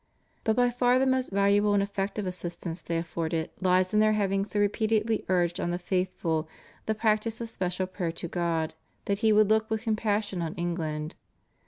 But 0.43 0.55
by 0.55 0.71
far 0.71 0.97
the 0.97 1.05
most 1.05 1.29
valuable 1.31 1.75
and 1.75 1.83
effective 1.83 2.25
assistance 2.25 2.81
they 2.81 2.97
afforded 2.97 3.51
lies 3.61 3.93
in 3.93 3.99
their 3.99 4.13
having 4.13 4.43
so 4.43 4.59
repeatedly 4.59 5.23
urged 5.29 5.59
on 5.59 5.69
the 5.69 5.77
faithful 5.77 6.49
the 6.87 6.95
practice 6.95 7.39
of 7.39 7.49
special 7.51 7.85
prayer 7.85 8.11
to 8.13 8.27
God 8.27 8.73
that 9.05 9.19
He 9.19 9.31
would 9.31 9.51
look 9.51 9.69
with 9.69 9.83
compassion 9.83 10.41
on 10.41 10.55
England. 10.55 11.17